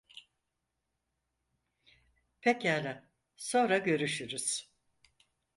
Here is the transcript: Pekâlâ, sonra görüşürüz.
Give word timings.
Pekâlâ, 2.41 3.07
sonra 3.35 3.77
görüşürüz. 3.85 4.69